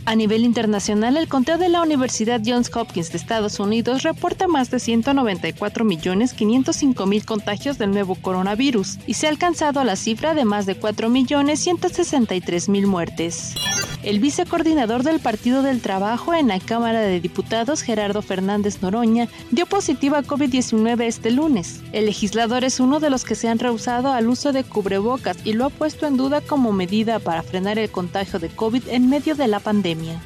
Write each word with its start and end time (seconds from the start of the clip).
A 0.06 0.16
nivel 0.16 0.44
internacional, 0.44 1.16
el 1.16 1.28
conteo 1.28 1.56
de 1.58 1.68
la 1.68 1.82
Universidad 1.82 2.40
Johns 2.44 2.74
Hopkins 2.74 3.12
de 3.12 3.18
Estados 3.18 3.60
Unidos 3.60 4.02
reporta 4.02 4.48
más 4.48 4.70
de 4.70 4.78
194.505.000 4.78 7.24
contagios 7.24 7.76
del 7.78 7.92
nuevo 7.92 8.14
coronavirus 8.14 8.98
y 9.06 9.14
se 9.14 9.26
ha 9.26 9.30
alcanzado 9.30 9.82
la 9.84 9.96
cifra 9.96 10.34
de 10.34 10.44
más 10.44 10.66
de 10.66 10.78
4.163.000 10.80 12.86
muertes. 12.86 13.54
El 14.02 14.18
vicecoordinador 14.18 15.02
del 15.02 15.20
Partido 15.20 15.62
del 15.62 15.82
Trabajo 15.82 16.32
en 16.32 16.48
la 16.48 16.58
Cámara 16.58 17.00
de 17.00 17.20
Diputados, 17.20 17.82
Gerardo 17.82 18.22
Fernández 18.22 18.80
Noroña, 18.80 19.28
dio 19.50 19.66
positiva 19.66 20.18
a 20.18 20.22
COVID-19 20.22 21.02
este 21.02 21.30
lunes. 21.30 21.82
El 21.92 22.06
legislador 22.06 22.64
es 22.64 22.80
uno 22.80 22.98
de 22.98 23.10
los 23.10 23.24
que 23.24 23.34
se 23.34 23.48
han 23.48 23.58
rehusado 23.58 24.10
al 24.12 24.28
uso 24.28 24.52
de 24.52 24.64
cubrebocas 24.64 25.36
y 25.44 25.52
lo 25.52 25.66
ha 25.66 25.70
puesto 25.70 26.06
en 26.06 26.16
duda 26.16 26.40
como 26.40 26.72
medida 26.72 27.18
para 27.18 27.42
frenar 27.42 27.78
el 27.78 27.90
contagio 27.90 28.38
de 28.38 28.48
COVID 28.48 28.88
en 28.88 29.10
medio 29.10 29.34
de 29.34 29.48
la 29.48 29.60
pandemia. 29.60 30.18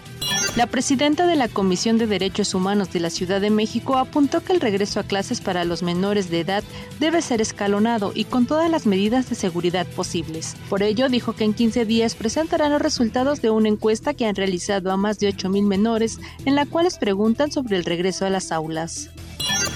La 0.57 0.69
presidenta 0.69 1.27
de 1.27 1.35
la 1.35 1.49
Comisión 1.49 1.99
de 1.99 2.07
Derechos 2.07 2.55
Humanos 2.55 2.93
de 2.93 3.01
la 3.01 3.11
Ciudad 3.11 3.41
de 3.41 3.51
México 3.51 3.97
apuntó 3.97 4.41
que 4.41 4.53
el 4.53 4.61
regreso 4.61 5.01
a 5.01 5.03
clases 5.03 5.41
para 5.41 5.65
los 5.65 5.83
menores 5.83 6.31
de 6.31 6.39
edad 6.39 6.63
debe 7.01 7.23
ser 7.23 7.41
escalonado 7.41 8.13
y 8.15 8.25
con 8.27 8.47
todas 8.47 8.71
las 8.71 8.87
medidas 8.87 9.29
de 9.29 9.35
seguridad 9.35 9.85
posibles. 9.85 10.55
Por 10.71 10.85
ello, 10.85 11.09
dijo 11.09 11.33
que 11.33 11.43
en 11.43 11.55
15 11.55 11.87
días 11.87 12.15
presentarán 12.15 12.71
los 12.71 12.81
resultados 12.81 13.43
de 13.43 13.51
una 13.51 13.69
encuesta 13.69 14.15
que 14.15 14.27
han 14.27 14.37
realizado 14.37 14.93
a 14.93 14.97
más 14.97 15.19
de 15.19 15.29
8.000 15.35 15.65
menores 15.65 16.21
en 16.45 16.55
la 16.55 16.67
cual 16.67 16.85
les 16.85 16.99
preguntan 16.99 17.51
sobre 17.51 17.77
el 17.77 17.85
regreso 17.85 18.25
a 18.25 18.31
las 18.31 18.53
aulas. 18.53 19.11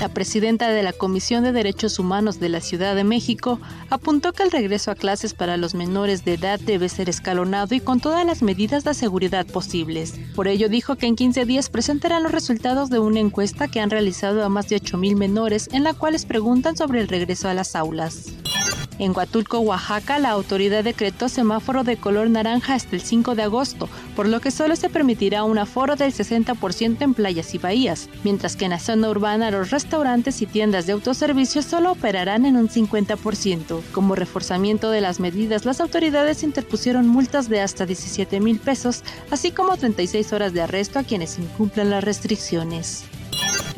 La 0.00 0.08
presidenta 0.08 0.68
de 0.68 0.84
la 0.84 0.92
Comisión 0.92 1.42
de 1.42 1.50
Derechos 1.50 1.98
Humanos 1.98 2.38
de 2.38 2.48
la 2.48 2.60
Ciudad 2.60 2.94
de 2.94 3.02
México 3.02 3.58
apuntó 3.90 4.32
que 4.32 4.44
el 4.44 4.52
regreso 4.52 4.92
a 4.92 4.94
clases 4.94 5.34
para 5.34 5.56
los 5.56 5.74
menores 5.74 6.24
de 6.24 6.34
edad 6.34 6.60
debe 6.60 6.88
ser 6.88 7.08
escalonado 7.08 7.74
y 7.74 7.80
con 7.80 7.98
todas 7.98 8.24
las 8.24 8.40
medidas 8.40 8.84
de 8.84 8.94
seguridad 8.94 9.44
posibles. 9.46 10.14
Por 10.36 10.46
ello 10.46 10.68
dijo 10.68 10.94
que 10.94 11.06
en 11.06 11.16
15 11.16 11.46
días 11.46 11.68
presentarán 11.68 12.22
los 12.22 12.30
resultados 12.30 12.90
de 12.90 13.00
una 13.00 13.18
encuesta 13.18 13.66
que 13.66 13.80
han 13.80 13.90
realizado 13.90 14.44
a 14.44 14.48
más 14.48 14.68
de 14.68 14.80
8.000 14.80 15.16
menores 15.16 15.68
en 15.72 15.82
la 15.82 15.94
cual 15.94 16.12
les 16.12 16.26
preguntan 16.26 16.76
sobre 16.76 17.00
el 17.00 17.08
regreso 17.08 17.48
a 17.48 17.54
las 17.54 17.74
aulas. 17.74 18.26
En 18.98 19.16
Huatulco, 19.16 19.60
Oaxaca, 19.60 20.18
la 20.18 20.30
autoridad 20.30 20.82
decretó 20.82 21.28
semáforo 21.28 21.84
de 21.84 21.96
color 21.96 22.28
naranja 22.30 22.74
hasta 22.74 22.96
el 22.96 23.02
5 23.02 23.36
de 23.36 23.44
agosto, 23.44 23.88
por 24.16 24.26
lo 24.26 24.40
que 24.40 24.50
solo 24.50 24.74
se 24.74 24.88
permitirá 24.88 25.44
un 25.44 25.58
aforo 25.58 25.94
del 25.94 26.12
60% 26.12 27.02
en 27.02 27.14
playas 27.14 27.54
y 27.54 27.58
bahías, 27.58 28.08
mientras 28.24 28.56
que 28.56 28.64
en 28.64 28.72
la 28.72 28.80
zona 28.80 29.08
urbana 29.08 29.52
los 29.52 29.70
restaurantes 29.70 30.42
y 30.42 30.46
tiendas 30.46 30.86
de 30.86 30.94
autoservicio 30.94 31.62
solo 31.62 31.92
operarán 31.92 32.44
en 32.44 32.56
un 32.56 32.68
50%. 32.68 33.82
Como 33.92 34.16
reforzamiento 34.16 34.90
de 34.90 35.00
las 35.00 35.20
medidas, 35.20 35.64
las 35.64 35.80
autoridades 35.80 36.42
interpusieron 36.42 37.06
multas 37.06 37.48
de 37.48 37.60
hasta 37.60 37.86
17 37.86 38.40
mil 38.40 38.58
pesos, 38.58 39.04
así 39.30 39.52
como 39.52 39.76
36 39.76 40.32
horas 40.32 40.52
de 40.52 40.62
arresto 40.62 40.98
a 40.98 41.04
quienes 41.04 41.38
incumplan 41.38 41.90
las 41.90 42.02
restricciones. 42.02 43.04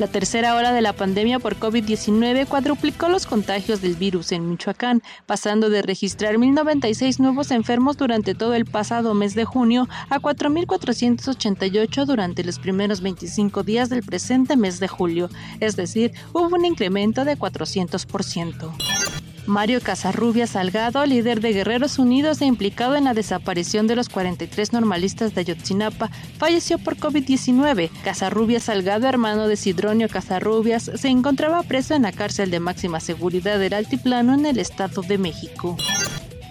La 0.01 0.07
tercera 0.07 0.55
hora 0.55 0.73
de 0.73 0.81
la 0.81 0.93
pandemia 0.93 1.37
por 1.37 1.59
COVID-19 1.59 2.47
cuadruplicó 2.47 3.07
los 3.07 3.27
contagios 3.27 3.81
del 3.81 3.93
virus 3.93 4.31
en 4.31 4.49
Michoacán, 4.49 5.03
pasando 5.27 5.69
de 5.69 5.83
registrar 5.83 6.37
1.096 6.37 7.19
nuevos 7.19 7.51
enfermos 7.51 7.97
durante 7.97 8.33
todo 8.33 8.55
el 8.55 8.65
pasado 8.65 9.13
mes 9.13 9.35
de 9.35 9.45
junio 9.45 9.87
a 10.09 10.19
4.488 10.19 12.05
durante 12.07 12.43
los 12.43 12.57
primeros 12.57 13.01
25 13.01 13.61
días 13.61 13.89
del 13.89 14.01
presente 14.01 14.57
mes 14.57 14.79
de 14.79 14.87
julio, 14.87 15.29
es 15.59 15.75
decir, 15.75 16.13
hubo 16.33 16.47
un 16.47 16.65
incremento 16.65 17.23
de 17.23 17.37
400%. 17.37 19.00
Mario 19.47 19.81
Casarrubias 19.81 20.51
Salgado, 20.51 21.05
líder 21.05 21.41
de 21.41 21.53
Guerreros 21.53 21.99
Unidos 21.99 22.41
e 22.41 22.45
implicado 22.45 22.95
en 22.95 23.05
la 23.05 23.13
desaparición 23.13 23.87
de 23.87 23.95
los 23.95 24.09
43 24.09 24.73
normalistas 24.73 25.33
de 25.33 25.41
Ayotzinapa, 25.41 26.09
falleció 26.37 26.77
por 26.77 26.97
COVID-19. 26.97 27.89
Casarrubias 28.03 28.63
Salgado, 28.63 29.07
hermano 29.07 29.47
de 29.47 29.55
Sidronio 29.55 30.09
Casarrubias, 30.09 30.91
se 30.95 31.09
encontraba 31.09 31.63
preso 31.63 31.95
en 31.95 32.03
la 32.03 32.11
cárcel 32.11 32.51
de 32.51 32.59
máxima 32.59 32.99
seguridad 32.99 33.59
del 33.59 33.73
Altiplano 33.73 34.33
en 34.33 34.45
el 34.45 34.59
Estado 34.59 35.01
de 35.01 35.17
México. 35.17 35.77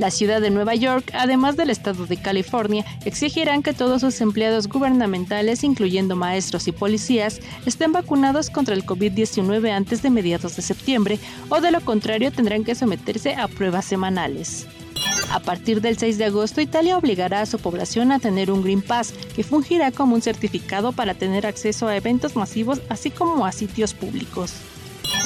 La 0.00 0.10
ciudad 0.10 0.40
de 0.40 0.48
Nueva 0.48 0.74
York, 0.74 1.10
además 1.12 1.58
del 1.58 1.68
estado 1.68 2.06
de 2.06 2.16
California, 2.16 2.86
exigirán 3.04 3.62
que 3.62 3.74
todos 3.74 4.00
sus 4.00 4.22
empleados 4.22 4.66
gubernamentales, 4.66 5.62
incluyendo 5.62 6.16
maestros 6.16 6.66
y 6.68 6.72
policías, 6.72 7.38
estén 7.66 7.92
vacunados 7.92 8.48
contra 8.48 8.74
el 8.74 8.86
COVID-19 8.86 9.70
antes 9.70 10.00
de 10.00 10.08
mediados 10.08 10.56
de 10.56 10.62
septiembre, 10.62 11.18
o 11.50 11.60
de 11.60 11.70
lo 11.70 11.82
contrario 11.82 12.32
tendrán 12.32 12.64
que 12.64 12.74
someterse 12.74 13.34
a 13.34 13.46
pruebas 13.46 13.84
semanales. 13.84 14.66
A 15.32 15.38
partir 15.38 15.82
del 15.82 15.98
6 15.98 16.16
de 16.16 16.24
agosto, 16.24 16.62
Italia 16.62 16.96
obligará 16.96 17.42
a 17.42 17.46
su 17.46 17.58
población 17.58 18.10
a 18.10 18.18
tener 18.18 18.50
un 18.50 18.62
Green 18.62 18.80
Pass, 18.80 19.12
que 19.36 19.44
fungirá 19.44 19.92
como 19.92 20.14
un 20.14 20.22
certificado 20.22 20.92
para 20.92 21.12
tener 21.12 21.46
acceso 21.46 21.88
a 21.88 21.96
eventos 21.96 22.36
masivos, 22.36 22.80
así 22.88 23.10
como 23.10 23.44
a 23.44 23.52
sitios 23.52 23.92
públicos. 23.92 24.54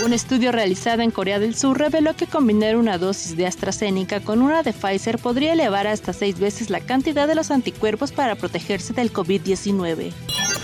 Un 0.02 0.12
estudio 0.12 0.50
realizado 0.50 1.02
en 1.02 1.12
Corea 1.12 1.38
del 1.38 1.54
Sur 1.54 1.78
reveló 1.78 2.16
que 2.16 2.26
combinar 2.26 2.76
una 2.76 2.98
dosis 2.98 3.36
de 3.36 3.46
AstraZeneca 3.46 4.20
con 4.20 4.42
una 4.42 4.62
de 4.62 4.72
Pfizer 4.72 5.18
podría 5.18 5.52
elevar 5.52 5.86
hasta 5.86 6.12
seis 6.12 6.38
veces 6.38 6.68
la 6.68 6.80
cantidad 6.80 7.28
de 7.28 7.36
los 7.36 7.50
anticuerpos 7.50 8.10
para 8.10 8.34
protegerse 8.34 8.92
del 8.92 9.12
COVID-19. 9.12 10.12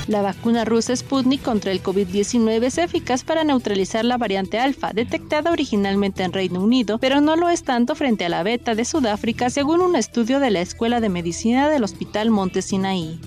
La 0.09 0.21
vacuna 0.21 0.65
rusa 0.65 0.97
Sputnik 0.97 1.43
contra 1.43 1.71
el 1.71 1.83
COVID-19 1.83 2.65
es 2.65 2.79
eficaz 2.79 3.23
para 3.23 3.45
neutralizar 3.45 4.05
la 4.05 4.19
variante 4.19 4.59
alfa, 4.59 4.93
detectada 4.93 5.53
originalmente 5.53 6.25
en 6.25 6.33
Reino 6.33 6.61
Unido, 6.61 6.99
pero 6.99 7.21
no 7.21 7.37
lo 7.37 7.49
es 7.49 7.63
tanto 7.63 7.95
frente 7.95 8.25
a 8.25 8.29
la 8.29 8.43
beta 8.43 8.75
de 8.75 8.85
Sudáfrica, 8.85 9.49
según 9.49 9.81
un 9.81 9.95
estudio 9.95 10.41
de 10.41 10.51
la 10.51 10.61
Escuela 10.61 11.01
de 11.01 11.09
Medicina 11.09 11.69
del 11.69 11.85
Hospital 11.85 12.31
Monte 12.31 12.63
Sinaí. 12.63 13.21